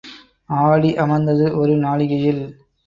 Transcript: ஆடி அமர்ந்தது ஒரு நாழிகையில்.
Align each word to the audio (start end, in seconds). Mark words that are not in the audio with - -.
ஆடி 0.49 0.95
அமர்ந்தது 0.95 1.57
ஒரு 1.57 1.75
நாழிகையில். 1.77 2.43